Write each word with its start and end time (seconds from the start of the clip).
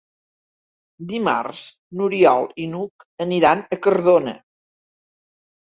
Dimarts 1.11 1.65
n'Oriol 1.99 2.49
i 2.63 2.67
n'Hug 2.73 3.07
aniran 3.27 3.63
a 3.79 3.81
Cardona. 3.85 4.35